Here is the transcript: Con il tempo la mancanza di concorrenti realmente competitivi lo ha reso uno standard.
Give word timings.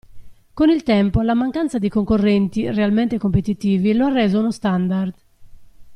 Con 0.55 0.71
il 0.71 0.81
tempo 0.81 1.21
la 1.21 1.35
mancanza 1.35 1.77
di 1.77 1.87
concorrenti 1.87 2.67
realmente 2.71 3.19
competitivi 3.19 3.93
lo 3.93 4.07
ha 4.07 4.11
reso 4.11 4.39
uno 4.39 4.49
standard. 4.51 5.13